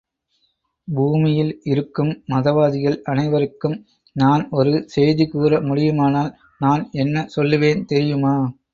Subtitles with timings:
[0.87, 3.77] பூமியில் இருக்கும் மதவாதிகள் அனைவருக்கும்
[4.15, 6.33] நான் ஒரு செய்தி கூற முடியுமானால்,
[6.61, 8.35] நான் என்ன சொல்லுவேன் தெரியுமா!